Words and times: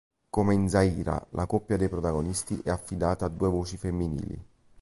Come 0.31 0.55
in 0.55 0.67
"Zaira", 0.67 1.23
la 1.33 1.45
coppia 1.45 1.77
dei 1.77 1.87
protagonisti 1.87 2.59
è 2.63 2.71
affidata 2.71 3.25
a 3.25 3.29
due 3.29 3.49
voci 3.49 3.77
femminili. 3.77 4.45